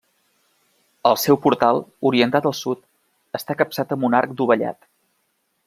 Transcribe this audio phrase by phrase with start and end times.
[1.09, 2.81] El seu portal, orientat al sud,
[3.41, 4.91] està capçat amb un arc dovellat.